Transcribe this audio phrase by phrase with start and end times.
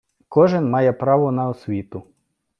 [0.29, 2.03] Кожен має право на освіту.